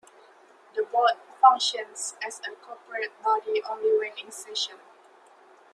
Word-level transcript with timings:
The 0.75 0.81
board 0.81 1.11
functions 1.39 2.15
as 2.25 2.39
a 2.39 2.55
corporate 2.55 3.11
body 3.21 3.61
only 3.69 3.95
when 3.99 4.17
in 4.17 4.31
session. 4.31 4.79